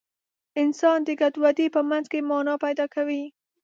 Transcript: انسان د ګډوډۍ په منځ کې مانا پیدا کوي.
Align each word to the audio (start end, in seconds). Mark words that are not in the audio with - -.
انسان 0.63 0.97
د 1.07 1.09
ګډوډۍ 1.21 1.67
په 1.75 1.81
منځ 1.89 2.05
کې 2.11 2.19
مانا 2.29 2.55
پیدا 2.63 2.85
کوي. 2.95 3.23